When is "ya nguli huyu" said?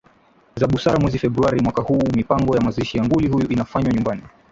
2.97-3.47